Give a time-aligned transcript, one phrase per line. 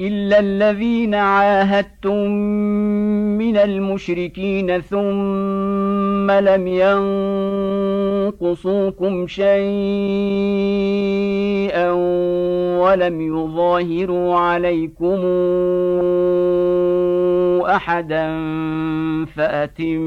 [0.00, 2.30] الا الذين عاهدتم
[3.38, 6.66] من المشركين ثم لم
[8.32, 9.56] ينقصوكم شيئا
[12.80, 15.18] ولم يظاهروا عليكم
[17.66, 18.26] احدا
[19.24, 20.06] فاتموا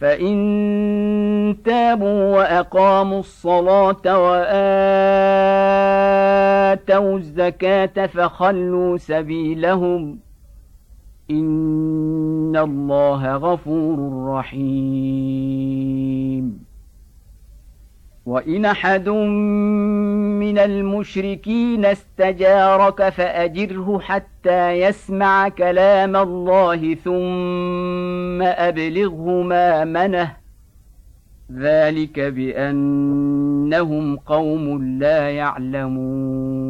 [0.00, 4.02] فان تابوا واقاموا الصلاه
[6.70, 10.18] واتوا الزكاه فخلوا سبيلهم
[11.30, 15.70] ان الله غفور رحيم
[18.26, 19.08] وإن أحد
[20.38, 30.36] من المشركين استجارك فأجره حتى يسمع كلام الله ثم أبلغه مامنه
[31.58, 36.69] ذلك بأنهم قوم لا يعلمون.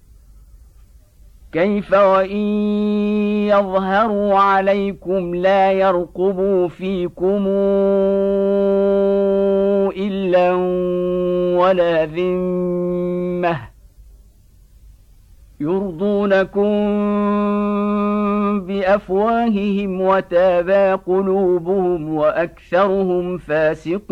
[1.51, 2.37] كيف وإن
[3.47, 7.47] يظهروا عليكم لا يرقبوا فيكم
[9.97, 10.51] إلا
[11.59, 13.57] ولا ذمة
[15.59, 16.71] يرضونكم
[18.59, 24.11] بأفواههم وتابى قلوبهم وأكثرهم فاسقون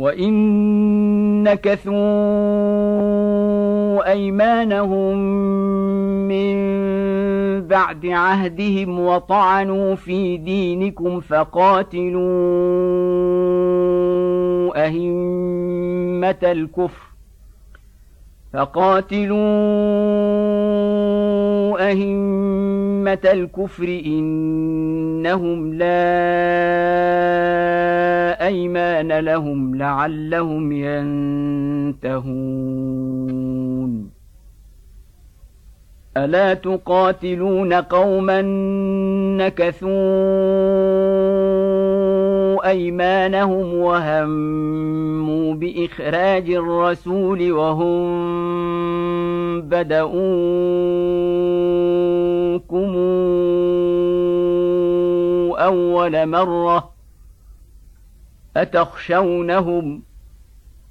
[0.00, 2.00] وان نكثوا
[4.12, 5.18] ايمانهم
[6.28, 6.56] من
[7.66, 12.30] بعد عهدهم وطعنوا في دينكم فقاتلوا
[14.86, 17.09] ائمه الكفر
[18.52, 19.38] فقاتلوا
[21.90, 25.86] أئمة الكفر إنهم لا
[28.46, 32.50] أيمان لهم لعلهم ينتهون.
[36.16, 38.42] ألا تقاتلون قوما
[39.38, 39.90] نكثوا
[42.68, 48.10] أيمانهم وهموا بإخراج الرسول وهم
[49.60, 50.10] بدؤوكم
[55.58, 56.90] أول مرة
[58.56, 60.02] أتخشونهم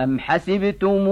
[0.00, 1.08] أم حسبتم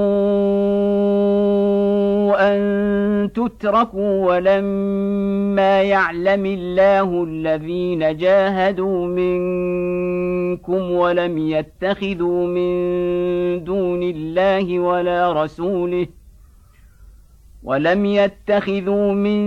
[2.41, 12.71] أن تتركوا ولما يعلم الله الذين جاهدوا منكم ولم يتخذوا من
[13.65, 16.06] دون الله ولا رسوله
[17.62, 19.41] ولم يتخذوا من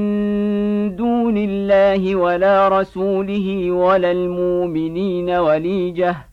[0.95, 6.32] دون الله ولا رسوله ولا المؤمنين وليجه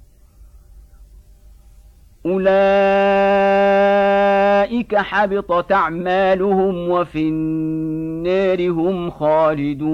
[2.25, 2.51] أولئك
[4.95, 9.91] حبطت أعمالهم وفي النار هم خالدون.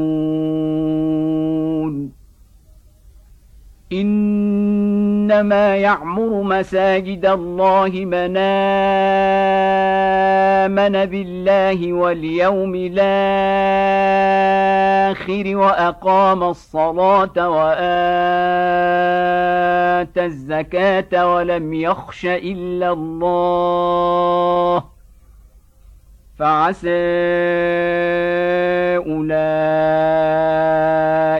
[3.92, 8.38] إنما يعمر مساجد الله من
[10.68, 13.18] آمن بالله واليوم الآخر
[15.58, 17.78] وأقام الصلاة واتى
[20.26, 24.84] الزكاة ولم يخش إلا الله
[26.40, 26.88] فعسى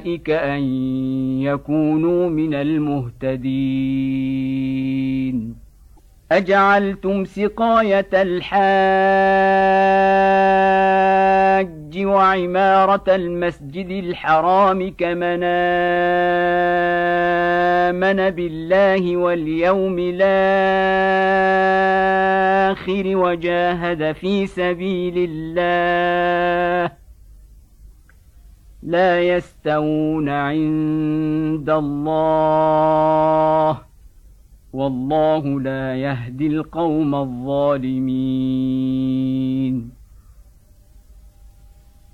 [0.08, 0.64] أولئك أن
[1.42, 3.48] يكونوا من المهتدين.
[6.32, 8.58] أجعلتم سقاية الحاج
[12.06, 15.44] وعمارة المسجد الحرام كمن
[17.88, 20.28] آمن بالله واليوم الآخر
[23.18, 26.97] وجاهد في سبيل الله
[28.88, 32.68] لا يستوون عند الله
[34.74, 38.38] والله لا يهدي القوم الظالمين.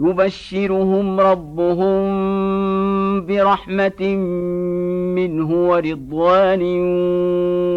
[0.00, 1.96] يبشرهم ربهم
[3.26, 4.16] برحمة
[5.16, 6.62] منه ورضوان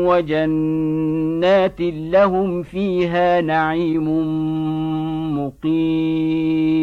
[0.07, 4.07] وجنات لهم فيها نعيم
[5.39, 6.79] مقيم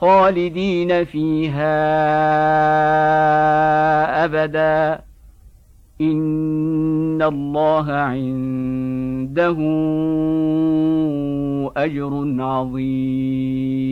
[0.00, 1.74] خالدين فيها
[4.24, 5.07] أبدا.
[6.00, 9.56] ان الله عنده
[11.76, 13.88] اجر عظيم.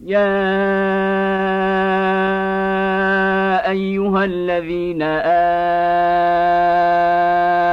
[0.00, 0.28] يا
[3.70, 5.02] ايها الذين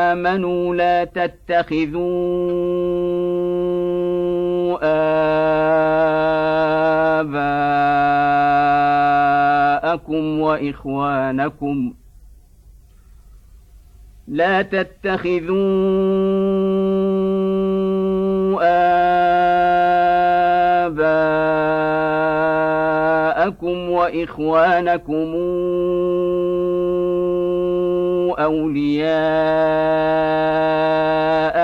[0.09, 2.75] امنوا لا تتخذوا
[9.95, 11.93] اباءكم وإخوانكم.
[14.27, 15.55] لا تتخذوا
[23.35, 25.35] آباءكم وإخوانكم
[28.39, 29.15] أولياء.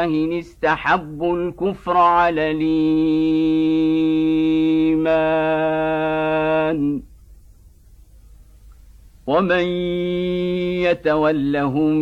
[0.05, 3.11] إن استحبوا الكفر على الإيمان.
[9.27, 9.65] ومن
[10.81, 11.95] يتولهم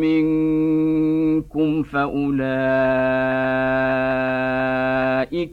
[0.00, 2.38] منكم فأولئك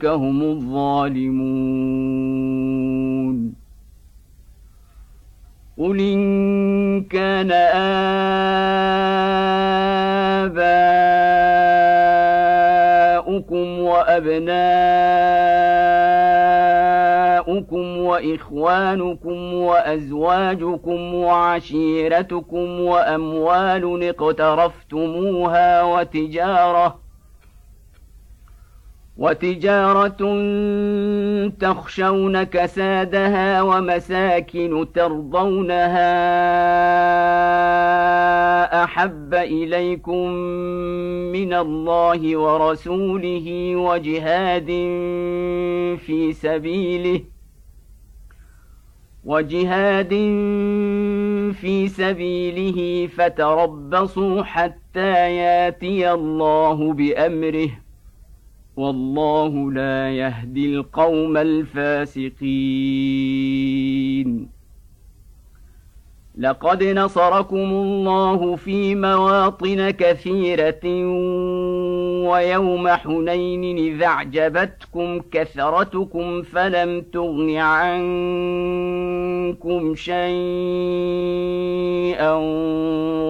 [0.05, 1.79] هم الظالمون.
[5.77, 7.51] قل إن كان
[13.51, 15.38] آباؤكم وأبناؤكم
[18.19, 26.99] واخوانكم وأزواجكم وعشيرتكم وأموال اقترفتموها وتجارة
[29.17, 30.17] وتجارة
[31.59, 36.09] تخشون كسادها ومساكن ترضونها
[38.83, 40.29] أحب إليكم
[41.31, 44.67] من الله ورسوله وجهاد
[46.05, 47.21] في سبيله
[49.25, 50.09] وجهاد
[51.53, 57.69] في سبيله فتربصوا حتى ياتي الله بأمره
[58.77, 62.39] والله لا يهدي القوم الفاسقين.
[66.37, 70.79] لقد نصركم الله في مواطن كثيرة
[72.29, 77.95] ويوم حنين إذا أعجبتكم كثرتكم فلم تغن عنكم
[79.95, 80.19] شيئا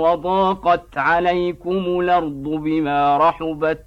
[0.04, 3.86] وضاقت عليكم الأرض بما رحبت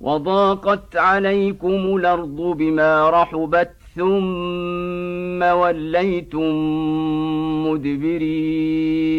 [0.00, 6.54] وضاقت عليكم الأرض بما رحبت ثم وليتم
[7.66, 9.18] مدبرين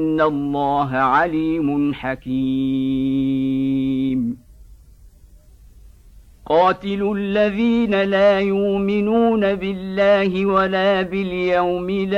[0.21, 3.61] ان الله عليم حكيم.
[6.45, 12.11] قاتلوا الذين لا يؤمنون بالله ولا باليوم الآخر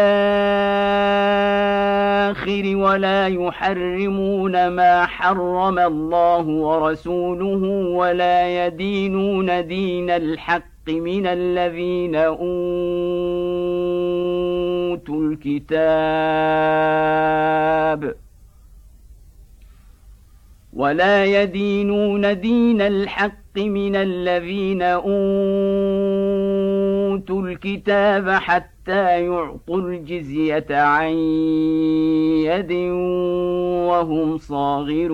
[2.77, 13.42] ولا يحرمون ما حرم الله ورسوله ولا يدينون دين الحق من الذين اوتوا
[15.10, 15.83] الكتاب
[20.74, 25.12] ولا يدينون دين الحق من الذين اوتوا
[27.41, 31.13] الكتاب حتى يعطوا الجزيه عن
[32.45, 32.72] يد
[33.89, 35.13] وهم صاغرون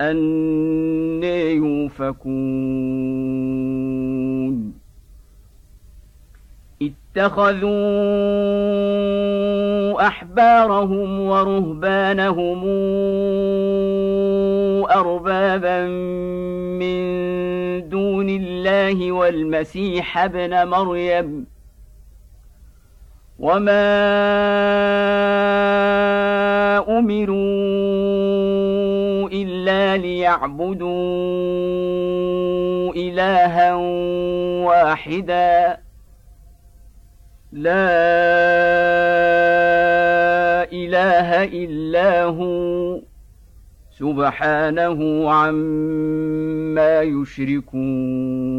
[0.00, 2.46] أن يؤفكون
[7.16, 7.66] اتخذوا
[10.06, 12.64] أحبارهم ورهبانهم
[14.90, 15.86] أربابا
[16.78, 16.96] من
[17.88, 21.46] دون الله والمسيح ابن مريم.
[23.38, 23.96] وما
[26.98, 28.15] أمروا
[29.94, 30.86] ليعبدوا
[32.94, 33.74] إلها
[34.64, 35.78] واحدا.
[37.52, 37.86] لا
[40.72, 43.00] إله إلا هو.
[43.90, 48.56] سبحانه عما يشركون.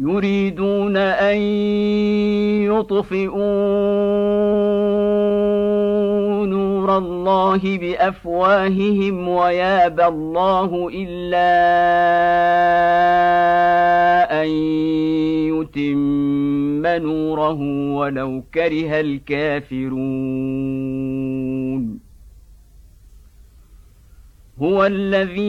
[0.00, 1.36] يريدون أن
[2.62, 3.36] يطفئوا
[6.46, 11.52] نور الله بأفواههم ويابى الله إلا
[14.42, 14.48] أن
[15.52, 17.60] يتم نوره
[17.92, 20.06] ولو كره الكافرون.
[24.62, 25.46] هو الذي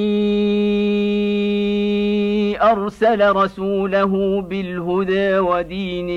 [2.61, 6.09] أرسل رسوله بالهدى ودين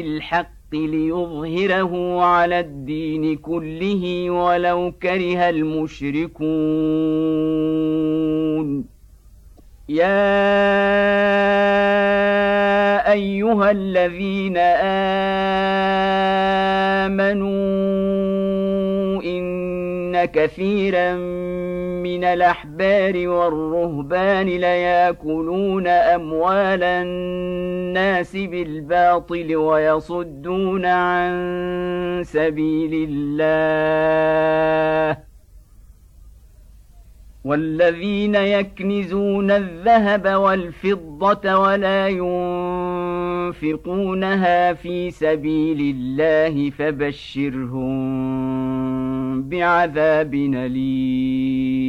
[0.74, 6.44] الحق ليظهره على الدين كله ولو كره المشركون.
[9.88, 10.32] يا
[13.12, 14.56] أيها الذين
[17.06, 17.59] آمنوا
[20.24, 21.14] كثيرا
[22.02, 33.50] من الأحبار والرهبان ليأكلون أموال الناس بالباطل ويصدون عن سبيل الله.
[37.44, 42.08] والذين يكنزون الذهب والفضة ولا
[43.48, 48.59] ينفقونها في سبيل الله فبشرهم
[49.48, 51.80] بعذاب أليم.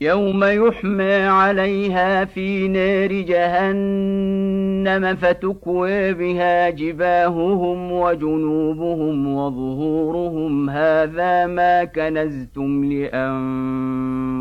[0.00, 10.70] يوم يحمى عليها في نار جهنم فتكوي بها جباههم وجنوبهم وظهورهم.
[10.70, 12.84] هذا ما كنزتم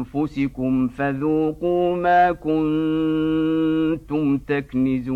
[0.03, 5.15] لأنفسكم فذوقوا ما كنتم تكنزون.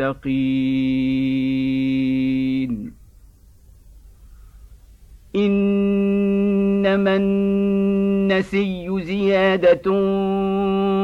[0.00, 2.92] المتقين
[5.36, 9.82] إنما النسي زيادة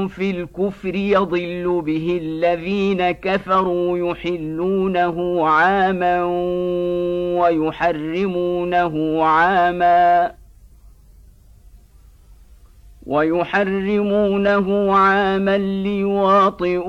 [0.08, 6.24] في الكفر يضل به الذين كفروا يحلونه عاما
[7.40, 10.32] ويحرمونه عاما
[13.06, 16.88] ويحرمونه عاما ليواطئوا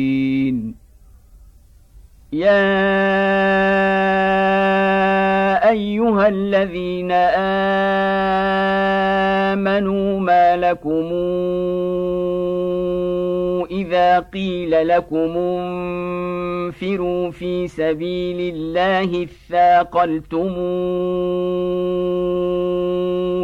[2.33, 2.71] يا
[5.69, 7.11] ايها الذين
[9.51, 11.09] امنوا ما لكم
[13.71, 20.53] اذا قيل لكم انفروا في سبيل الله اثاقلتم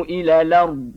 [0.10, 0.97] إلى الأرض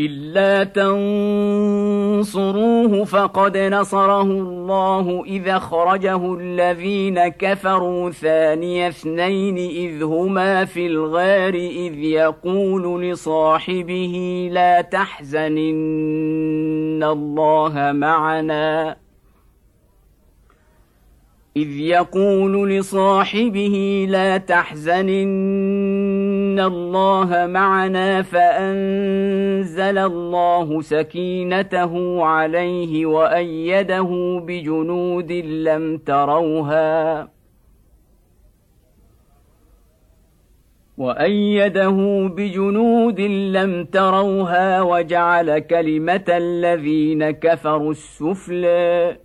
[0.00, 0.64] إلا
[2.24, 11.94] تنصروه فقد نصره الله إذا اخرجه الذين كفروا ثاني اثنين إذ هما في الغار إذ
[11.98, 18.96] يقول لصاحبه لا تحزن إن الله معنا.
[21.56, 25.08] إذ يقول لصاحبه لا تحزن
[26.56, 37.28] إن الله معنا فأنزل الله سكينته عليه وأيده بجنود لم تروها
[40.98, 49.16] وأيده بجنود لم تروها وجعل كلمة الذين كفروا السفلي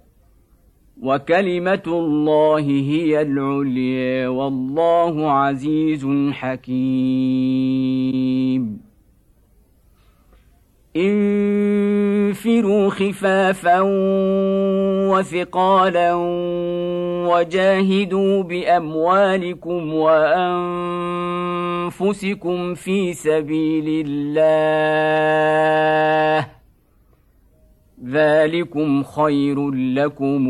[1.02, 7.72] وكلمة الله هي العليا والله عزيز حكيم.
[10.96, 13.82] انفروا خفافا
[15.12, 16.14] وثقالا
[17.30, 20.74] وجاهدوا بأموالكم وأنفسكم
[22.74, 25.22] في سبيل الله.
[28.06, 30.48] ذلكم خير لكم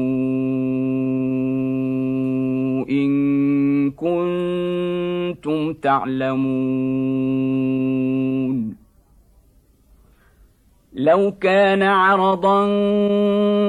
[2.89, 7.21] ان كنتم تعلمون.
[10.93, 12.61] لو كان عرضا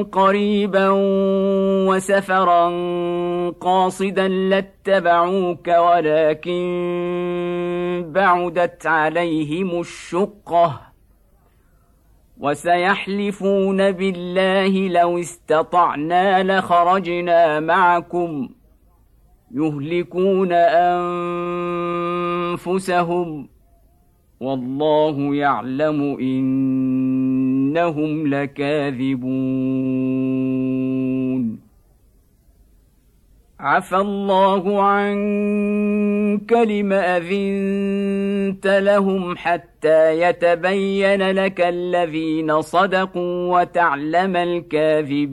[0.03, 0.89] قريبا
[1.89, 2.69] وسفرا
[3.51, 6.63] قاصدا لاتبعوك ولكن
[8.15, 10.92] بعدت عليهم الشقه
[12.43, 18.49] وسيحلفون بالله لو استطعنا لخرجنا معكم
[19.51, 20.53] يهلكون
[22.53, 23.49] أنفسهم
[24.41, 29.23] والله يعلم إنهم لكاذبون
[33.63, 45.33] عفى الله عنك لم أذنت لهم حتى يتبين لك الذين صدقوا وتعلم الكاذبين.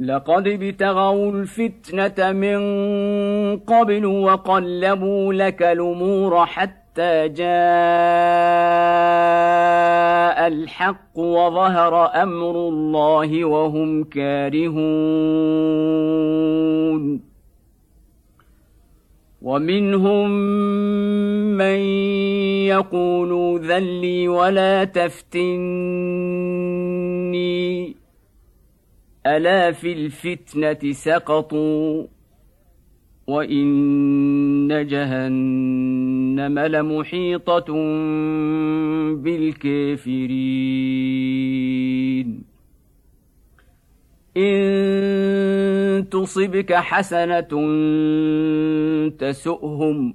[0.00, 2.60] لقد ابتغوا الفتنة من
[3.56, 7.50] قبل وقلبوا لك الأمور حتى جاء
[10.46, 14.80] الحق وظهر أمر الله وهم كارهون.
[19.42, 20.30] ومنهم
[21.56, 21.78] من
[22.66, 26.00] يقول ذلي ولا تفتني.
[29.26, 32.06] ألا في الفتنة سقطوا
[33.26, 37.72] وإن جهنم لمحيطة
[39.14, 40.60] بالكافرين.
[44.36, 47.48] إن تصبك حسنة
[49.18, 50.14] تسؤهم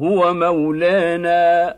[0.00, 1.76] هو مولانا.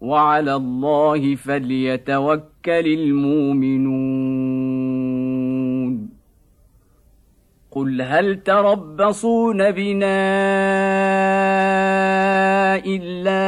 [0.00, 4.06] وعلى الله فليتوكل المؤمنون.
[7.70, 10.16] قل هل تربصون بنا
[12.86, 13.46] إلا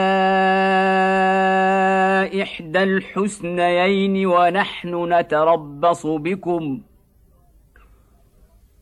[2.42, 6.80] إحدى الحسنيين ونحن نتربص بكم؟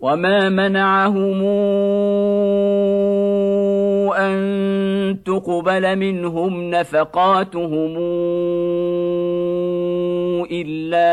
[0.00, 1.44] وما منعهم
[4.16, 7.96] ان تقبل منهم نفقاتهم
[10.50, 11.10] الا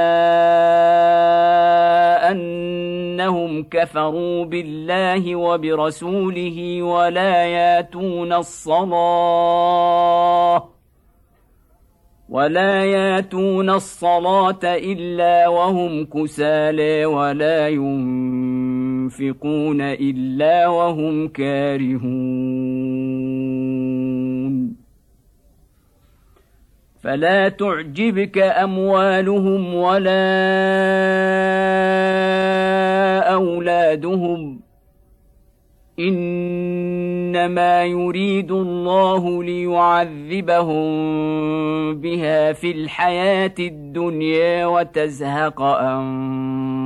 [2.31, 9.77] انهم كفروا بالله وبرسوله ولا ياتون الصلاه
[12.29, 18.36] ولا ياتون الصلاه الا وهم كسالى ولا ينفقون
[19.81, 22.07] إلا وهم كارهون.
[27.03, 30.47] فلا تعجبك أموالهم ولا
[33.33, 34.59] أولادهم.
[35.99, 40.87] إنما يريد الله ليعذبهم
[41.95, 46.76] بها في الحياة الدنيا وتزهق أنفسهم.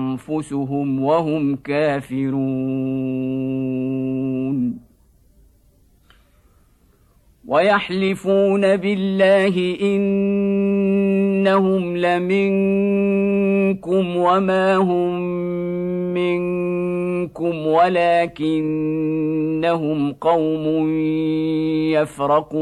[1.00, 3.12] وهم كافرون.
[7.47, 10.97] ويحلفون بالله إنهم
[11.97, 15.21] لمنكم وما هم
[16.13, 18.54] منكم ولكنهم
[20.13, 20.89] قوم
[21.91, 22.62] يفرقون.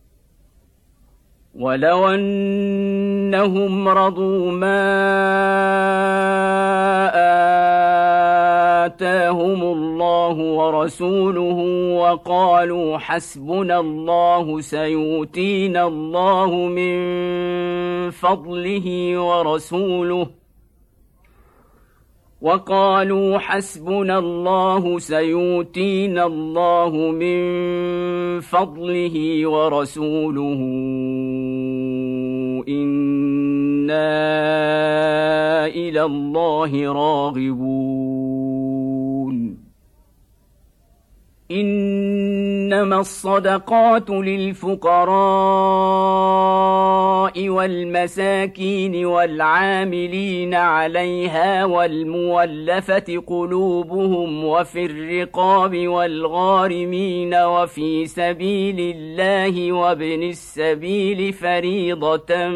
[1.61, 4.81] ولو أنهم رضوا ما
[8.85, 11.59] آتاهم الله ورسوله
[12.01, 16.95] وقالوا حسبنا الله سيؤتينا الله من
[18.09, 20.27] فضله ورسوله
[22.41, 27.39] وقالوا حسبنا الله سيؤتينا الله من
[28.39, 30.61] فضله ورسوله
[32.67, 34.01] أنا
[35.65, 38.30] إلى الله راغبون
[41.51, 45.11] إنما الصدقات للفقراء
[47.49, 62.47] والمساكين والعاملين عليها والمولفه قلوبهم وفي الرقاب والغارمين وفي سبيل الله وابن السبيل فريضة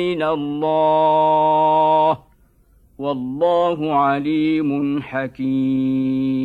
[0.00, 2.18] من الله
[2.98, 6.44] والله عليم حكيم.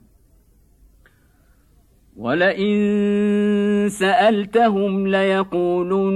[2.21, 6.11] ولئن سألتهم ليقولن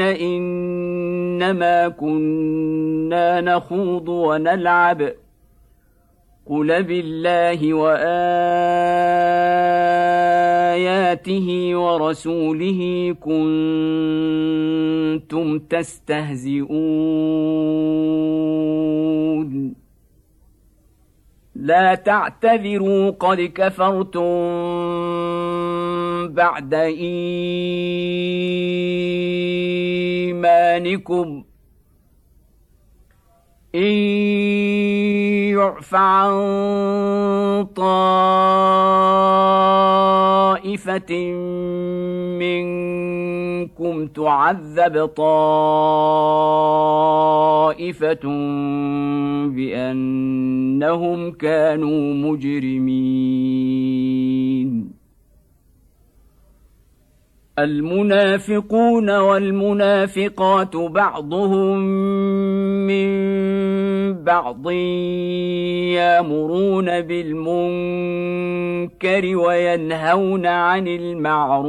[0.00, 5.12] إنما كنا نخوض ونلعب.
[6.46, 8.08] قل بالله وآياته
[11.76, 13.14] ورسوله
[15.20, 16.68] كنتم تستهزئون.
[21.68, 24.28] لا تعتذروا قد كفرتم
[26.28, 27.04] بعد إيمانكم.
[33.74, 34.47] إن
[35.58, 36.30] يعف عن
[37.76, 38.32] طائفة
[42.38, 45.48] منكم تعذب طائفة
[49.56, 53.38] بأنهم كانوا مجرمين.
[57.58, 61.78] المنافقون والمنافقات بعضهم
[62.86, 63.08] من
[64.24, 64.70] بعض
[65.94, 67.36] يامرون بالمنكر
[69.36, 71.68] وينهون عن المعروف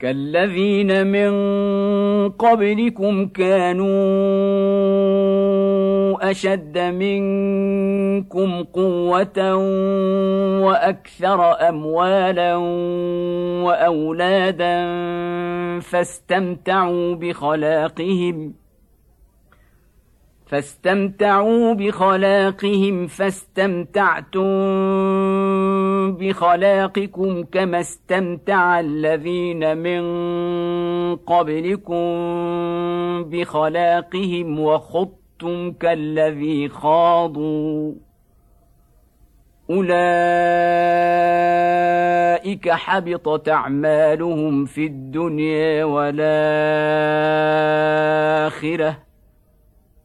[0.00, 1.30] كالذين من
[2.30, 3.88] قبلكم كانوا
[6.30, 9.54] أشد منكم قوة
[10.64, 12.56] وأكثر أموالا
[13.66, 14.78] وأولادا
[15.80, 18.54] فاستمتعوا بخلاقهم
[20.46, 24.48] فاستمتعوا بخلاقهم فاستمتعتم
[26.12, 30.02] بخلاقكم كما استمتع الذين من
[31.16, 32.04] قبلكم
[33.24, 37.94] بخلاقهم وخضتم كالذي خاضوا.
[39.70, 39.98] أولئك
[42.70, 46.28] حبطت أعمالهم في الدنيا والآخرة.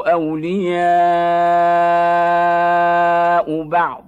[0.00, 0.86] أولياء
[3.62, 4.06] بعض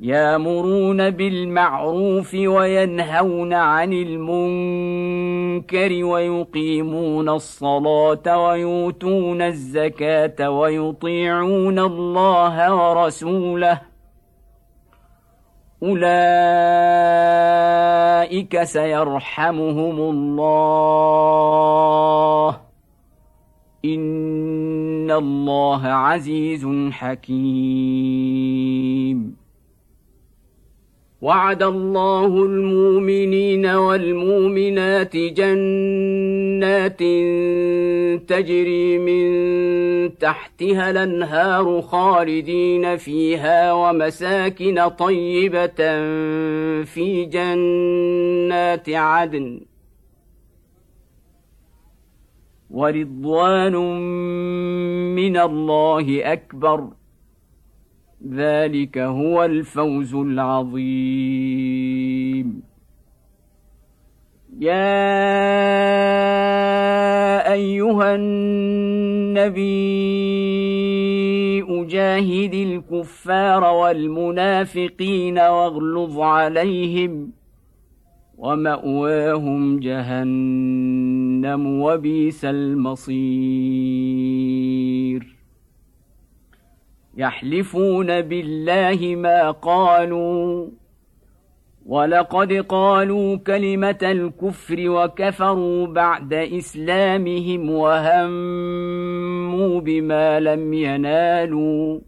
[0.00, 5.64] يامرون بالمعروف وينهون عن المنكر
[6.04, 13.80] ويقيمون الصلاة ويؤتون الزكاة ويطيعون الله ورسوله
[15.82, 16.22] أولئك
[18.62, 21.00] سيرحمهم الله
[23.84, 28.60] ان الله عزيز حكيم.
[31.22, 36.98] وعد الله المؤمنين والمؤمنات جنات
[38.28, 45.80] تجري من تحتها الانهار خالدين فيها ومساكن طيبه
[46.84, 49.69] في جنات عدن.
[52.70, 53.76] ورضوان
[55.14, 56.88] من الله أكبر.
[58.28, 61.50] ذلك هو الفوز العظيم.
[64.58, 65.12] يا
[67.52, 69.60] أيها النبي
[71.68, 77.39] أجاهد الكفار والمنافقين واغلظ عليهم.
[78.40, 83.20] ومأواهم جهنم وبئس المصير.
[87.16, 90.66] يحلفون بالله ما قالوا
[91.86, 102.00] ولقد قالوا كلمة الكفر وكفروا بعد إسلامهم وهموا بما لم ينالوا.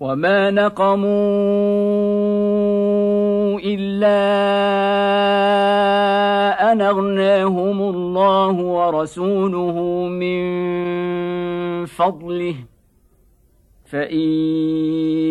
[0.00, 1.46] وما نقموا
[3.64, 4.16] إلا
[6.72, 10.46] أن أغناهم الله ورسوله من
[11.86, 12.54] فضله.
[13.84, 14.18] فإن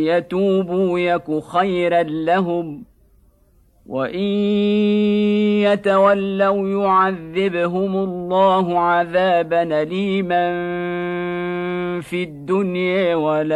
[0.07, 2.83] يتوبوا يك خيرا لهم
[3.85, 4.19] وإن
[5.61, 10.51] يتولوا يعذبهم الله عذابا اليما
[12.01, 13.55] في الدنيا والآخرة.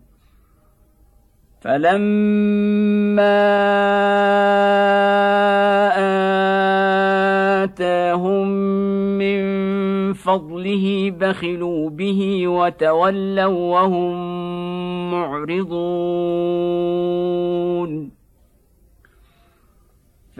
[1.61, 3.37] فلما
[7.63, 8.47] اتاهم
[9.17, 9.41] من
[10.13, 14.15] فضله بخلوا به وتولوا وهم
[15.11, 15.81] معرضون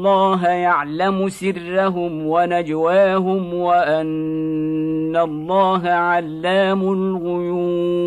[0.00, 8.00] الله يعلم سرهم ونجواهم وأن الله علام الغيوب.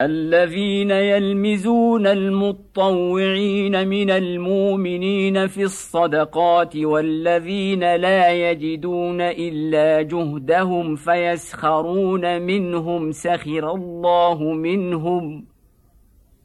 [0.00, 13.74] الذين يلمزون المطوعين من المؤمنين في الصدقات والذين لا يجدون إلا جهدهم فيسخرون منهم سخر
[13.74, 15.51] الله منهم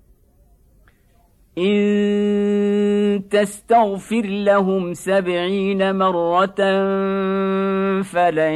[1.59, 6.55] إن تستغفر لهم سبعين مرة
[8.03, 8.55] فلن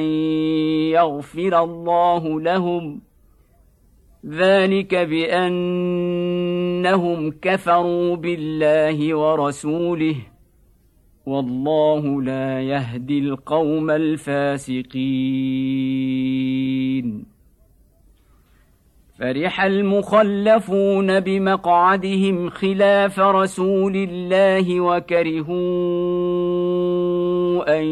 [0.93, 3.01] يغفر الله لهم.
[4.27, 4.95] ذلك
[6.83, 10.17] بأنهم كفروا بالله ورسوله
[11.27, 14.99] والله لا يهدي القوم الفاسقين.
[19.19, 25.59] فرح المخلفون بمقعدهم خلاف رسول الله وكرهوا
[27.79, 27.85] أن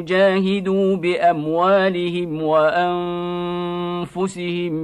[0.00, 4.04] يجاهدوا بأموالهم وأنفسهم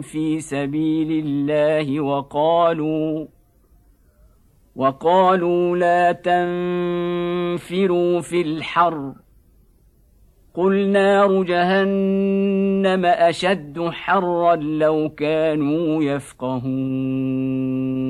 [0.00, 3.26] في سبيل الله وقالوا
[4.76, 9.12] وقالوا لا تنفروا في الحر.
[10.54, 18.09] قل نار جهنم أشد حرا لو كانوا يفقهون.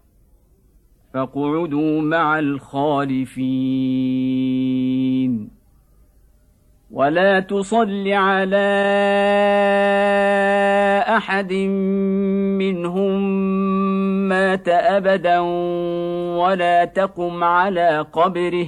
[1.13, 3.51] فاقعدوا مع الخالفين.
[6.91, 8.67] ولا تصل على
[11.07, 11.53] أحد
[12.59, 13.21] منهم
[14.29, 15.39] مات أبدا
[16.37, 18.67] ولا تقم على قبره.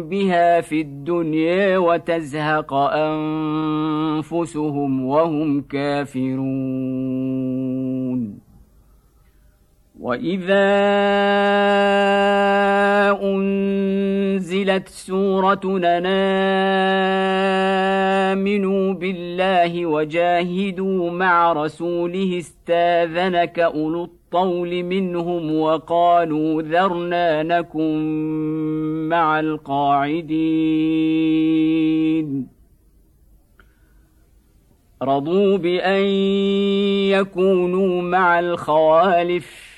[0.00, 2.74] بها في الدنيا وتزهق
[4.22, 6.42] انفسهم وهم كافرون
[10.02, 10.68] واذا
[13.22, 15.60] انزلت سوره
[18.32, 27.98] امنوا بالله وجاهدوا مع رسوله استاذنك اولو الطول منهم وقالوا ذرنا نكن
[29.08, 30.32] مع القاعدين
[35.02, 36.04] رضوا بان
[37.10, 39.71] يكونوا مع الخوالف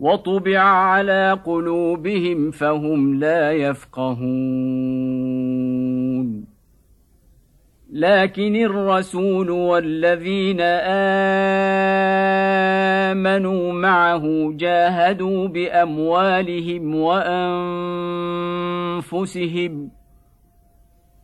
[0.00, 5.00] وطبع على قلوبهم فهم لا يفقهون.
[7.92, 10.60] لكن الرسول والذين
[13.10, 18.40] آمنوا معه جاهدوا بأموالهم وأنفسهم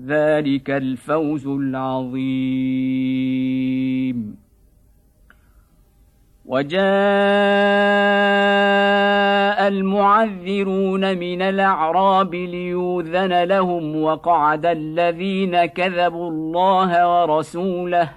[0.00, 2.42] ذلك الفوز العظيم.
[6.44, 6.82] وجاء
[9.68, 18.10] المعذرون من الأعراب ليوذن لهم وقعد الذين كذبوا الله ورسوله.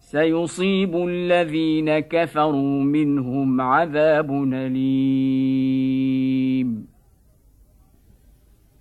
[0.00, 5.74] سيصيب الذين كفروا منهم عذاب أليم.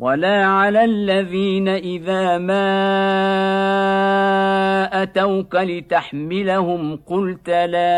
[0.00, 2.62] ولا على الذين اذا ما
[5.02, 7.90] اتوك لتحملهم قلت لا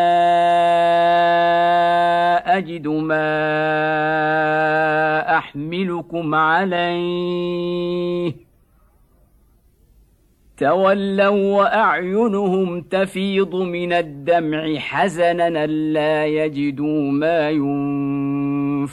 [2.59, 3.29] اجد ما
[5.39, 8.33] احملكم عليه
[10.57, 18.93] تولوا واعينهم تفيض من الدمع حزنا لا يجدوا ما ينفقون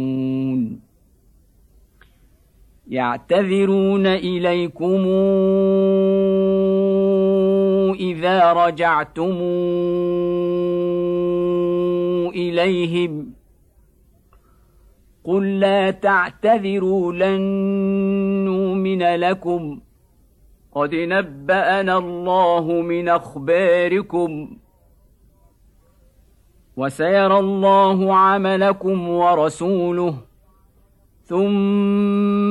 [2.91, 5.07] يعتذرون إليكم
[7.99, 9.37] إذا رجعتم
[12.35, 13.33] إليهم.
[15.23, 17.41] قل لا تعتذروا لن
[18.45, 19.79] نؤمن لكم.
[20.75, 24.57] قد نبأنا الله من أخباركم.
[26.77, 30.15] وسيرى الله عملكم ورسوله.
[31.23, 32.50] ثم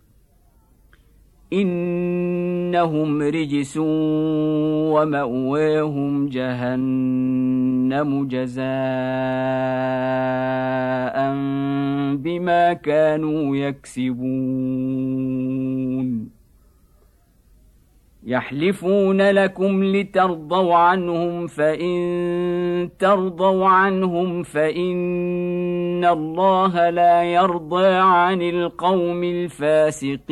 [1.53, 3.77] إنهم رجس
[4.93, 8.61] ومأواهم جهنم جزاء
[12.15, 14.21] بما كانوا يكسبون.
[18.23, 30.31] يحلفون لكم لترضوا عنهم فإن ترضوا عنهم فإن الله لا يرضى عن القوم الفاسقين.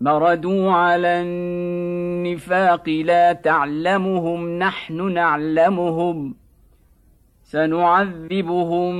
[0.00, 6.34] مردوا على النفاق لا تعلمهم نحن نعلمهم
[7.42, 8.94] سنعذبهم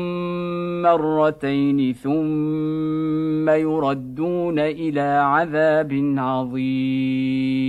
[0.83, 7.69] مرتين ثم يردون إلى عذاب عظيم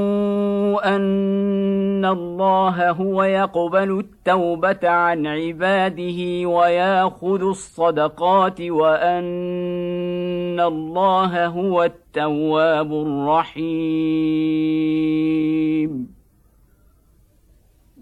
[0.85, 14.11] أن الله هو يقبل التوبة عن عباده ويأخذ الصدقات وأن الله هو التواب الرحيم.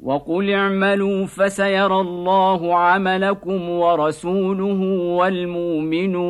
[0.04, 4.82] وقل اعملوا فسيرى الله عملكم ورسوله
[5.18, 6.30] والمؤمنون.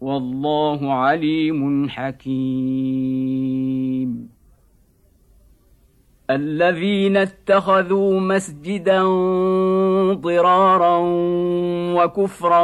[0.00, 3.20] والله عليم حكيم.
[6.30, 9.02] الذين اتخذوا مسجدا
[10.12, 10.98] ضرارا
[11.94, 12.62] وكفرا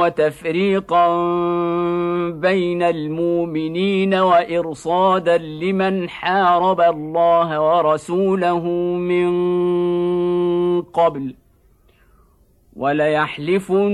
[0.00, 1.08] وتفريقا
[2.30, 8.64] بين المؤمنين وإرصادا لمن حارب الله ورسوله
[8.96, 9.32] من
[10.82, 11.34] قبل
[12.76, 13.86] وليحلفن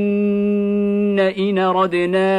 [1.19, 2.33] إن ردنا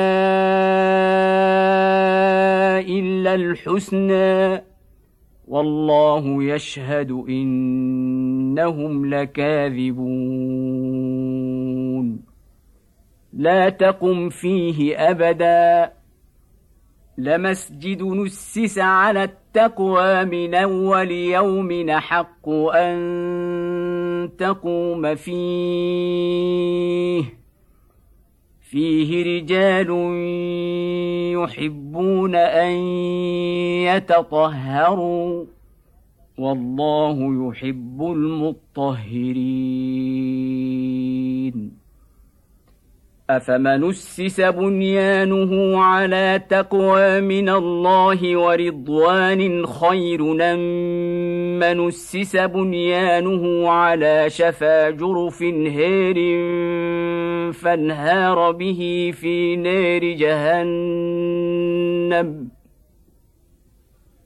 [2.79, 4.63] إلا الحسنى
[5.47, 10.03] والله يشهد إنهم لكاذبون.
[13.33, 15.91] لا تقم فيه أبدا.
[17.17, 22.97] لمسجد نسس على التقوى من أول يوم حق أن
[24.27, 26.23] تقوم فيه.
[28.61, 29.89] فيه رجال
[31.33, 32.71] يحبون أن
[33.85, 35.45] يتطهروا
[36.37, 39.83] والله يحب المطهرين.
[43.29, 50.57] أفمن أسس بنيانه على تقوى من الله ورضوان خير من
[51.71, 56.15] اسس بنيانه على شفا جرف هير
[57.53, 61.43] فانهار به في نار جهنم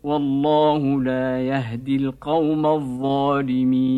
[0.04, 3.98] والله لا يهدي القوم الظالمين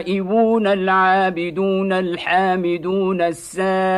[0.00, 3.90] التائبون العابدون الحامدون السائحون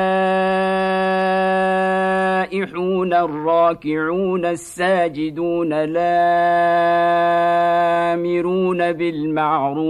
[3.15, 6.13] الراكعون الساجدون الآمرون
[8.93, 9.83] بالمعروف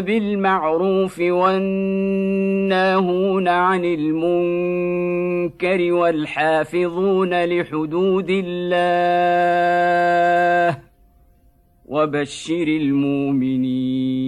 [0.01, 2.67] بالمعروف والناهون
[3.47, 5.13] عن المنكر
[5.93, 9.19] والحافظون لحدود الله
[11.85, 14.19] وبشر المؤمنين.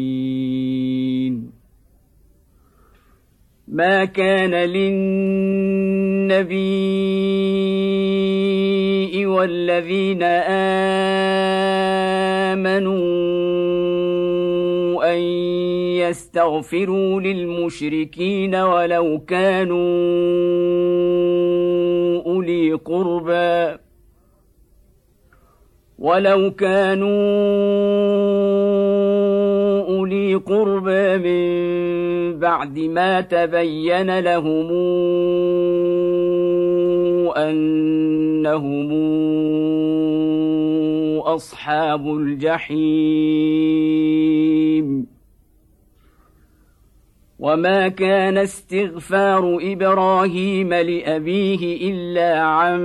[3.67, 5.15] ما كان للنبي
[9.25, 12.10] والذين امنوا
[15.03, 15.19] أن
[15.97, 19.81] يستغفروا للمشركين ولو كانوا
[22.25, 23.77] أولي قربى
[25.99, 27.11] ولو كانوا
[29.81, 34.71] أولي قربى من بعد ما تبين لهم
[37.37, 38.91] أنهم
[41.25, 43.21] أصحاب الجحيم.
[47.39, 52.81] وما كان استغفار إبراهيم لأبيه إلا عن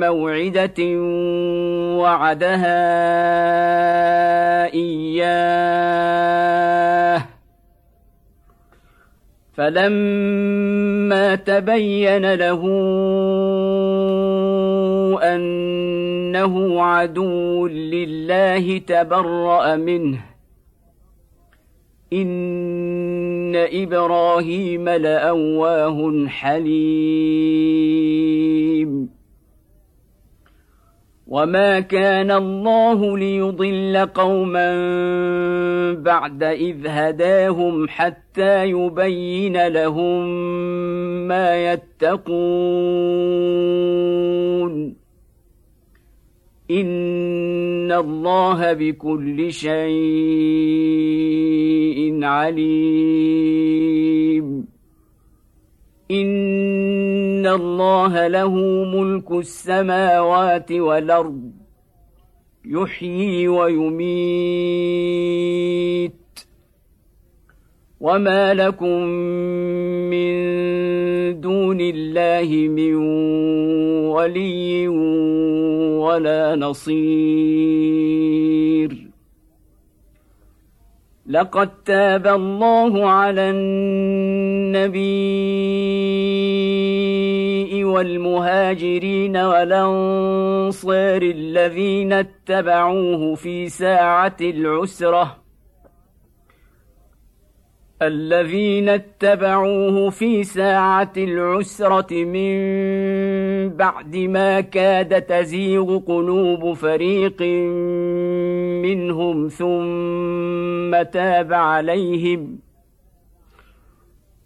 [0.00, 1.00] موعدة
[1.98, 2.74] وعدها
[4.74, 6.20] إياه.
[9.52, 12.60] فلما تبين له
[15.34, 20.20] انه عدو لله تبرا منه
[22.12, 27.60] ان إبراهيم لاواه حليم
[31.30, 34.70] وما كان الله ليضل قوما
[35.94, 40.28] بعد اذ هداهم حتى يبين لهم
[41.28, 42.30] ما يتقون
[46.70, 49.70] ان الله بكل شيء
[52.24, 53.60] عليم
[56.10, 58.54] ان الله له
[58.84, 61.50] ملك السماوات والارض.
[62.66, 64.00] يحيي ويميت.
[68.00, 69.02] وما لكم
[70.10, 70.30] من
[71.40, 72.94] دون الله من
[74.06, 74.88] ولي
[75.98, 77.90] ولا نصير.
[81.30, 85.04] لقد تاب الله على النبي
[87.84, 95.36] والمهاجرين والأنصار الذين اتبعوه في ساعة العسرة.
[98.02, 102.58] الذين اتبعوه في ساعة العسرة من
[103.68, 107.42] بعد ما كاد تزيغ قلوب فريق
[108.82, 112.58] منهم ثم تاب عليهم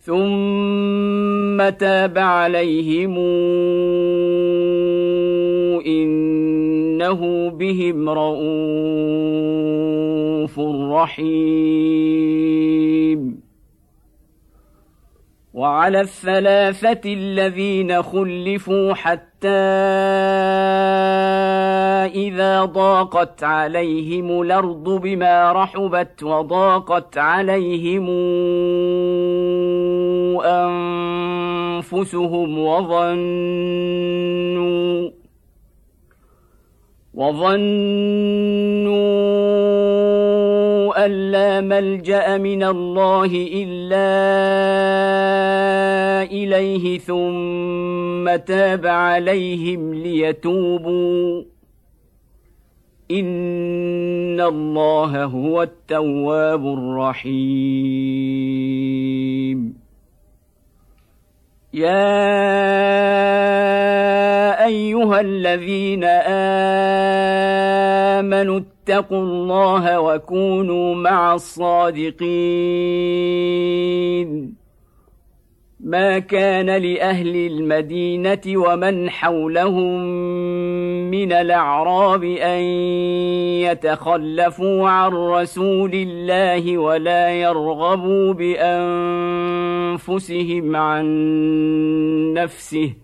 [0.00, 3.18] ثم تاب عليهم
[5.86, 8.44] إنه بهم رءوف
[10.92, 11.84] رحيم.
[15.54, 19.48] وعلى الثلاثة الذين خلفوا حتى
[22.06, 28.10] إذا ضاقت عليهم الأرض بما رحبت وضاقت عليهم
[31.84, 33.84] أنفسهم وظنوا
[37.14, 37.64] وظنوا
[41.06, 44.14] أن لا ملجأ من الله إلا
[46.32, 51.42] إليه ثم تاب عليهم ليتوبوا
[53.10, 58.04] إن الله هو التواب الرحيم
[61.74, 62.24] يا
[64.66, 66.04] ايها الذين
[68.14, 72.24] امنوا اتقوا الله وكونوا مع الصادقين
[75.80, 80.04] ما كان لاهل المدينة ومن حولهم
[81.14, 82.60] من الأعراب أن
[83.66, 88.32] يتخلفوا عن رسول الله ولا يرغبوا
[89.94, 91.04] بأنفسهم عن
[92.34, 93.03] نفسه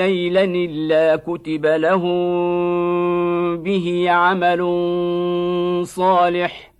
[0.00, 2.20] نيلا إلا كتب لهم
[3.56, 4.60] به عمل
[5.86, 6.72] صالح.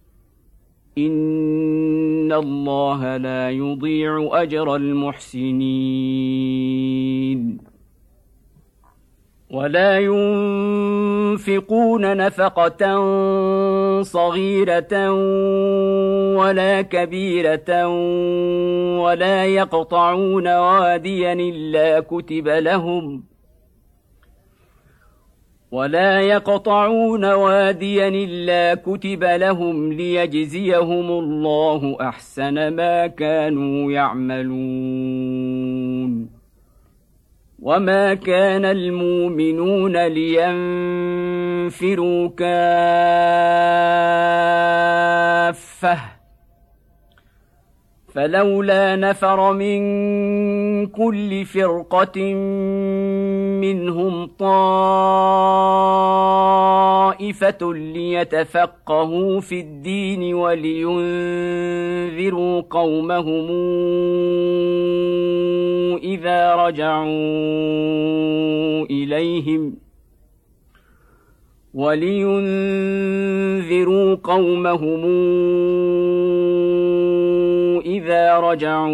[0.99, 5.71] إن الله لا يضيع أجر المحسنين.
[9.51, 11.47] ولا ينفقون
[12.17, 12.83] نفقة
[14.03, 15.13] صغيرة
[16.37, 17.87] ولا كبيرة
[18.99, 23.25] ولا يقطعون واديا إلا كتب لهم
[25.73, 35.70] ولا يقطعون واديا إلا كتب لهم ليجزيهم الله أحسن ما كانوا يعملون
[37.63, 40.69] وما كان المؤمنون لينفروا
[42.29, 42.61] كافه
[48.15, 49.81] فلولا نفر من
[50.87, 52.35] كل فرقة
[53.61, 54.53] منهم طائفة
[57.75, 61.01] ليتفقهوا في الدين ولينذروا
[62.71, 63.47] قومهم
[65.97, 67.07] إذا رجعوا
[68.91, 69.75] إليهم
[71.75, 72.95] ولينذروا
[74.15, 75.05] قومهم
[77.81, 78.91] إذا رجعوا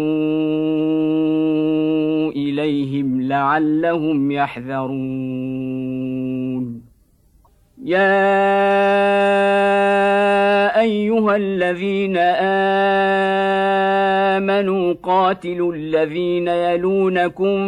[2.31, 6.07] إليهم لعلهم يحذرون.
[7.83, 8.17] يا
[10.81, 12.17] أيها الذين
[14.37, 17.59] آمنوا قاتلوا الذين يلونكم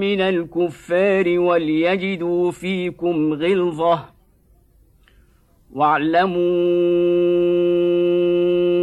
[0.00, 4.04] من الكفار وليجدوا فيكم غلظة.
[5.72, 6.40] واعلموا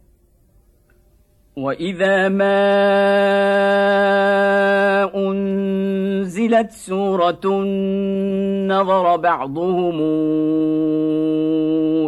[1.61, 2.61] واذا ما
[5.15, 7.63] انزلت سوره
[8.67, 9.99] نظر بعضهم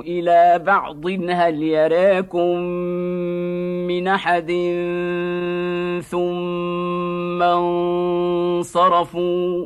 [0.01, 2.57] إلى بعض هل يراكم
[3.87, 4.51] من احد
[6.01, 7.43] ثم
[8.63, 9.65] انصرفوا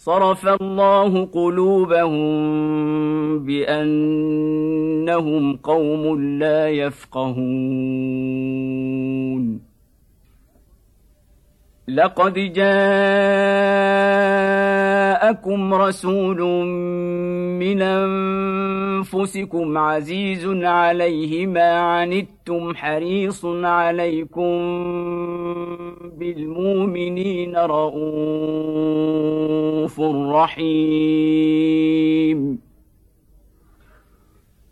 [0.00, 2.32] صرف الله قلوبهم
[3.44, 5.02] بأنهم
[5.56, 7.40] قوم لا يفقهون.
[11.94, 12.70] لقد جاءكم
[15.74, 16.40] رسول
[17.58, 24.74] من أنفسكم عزيز عليه ما عنتم حريص عليكم
[26.18, 28.00] بالمؤمنين رءوف
[30.40, 31.50] رحيم.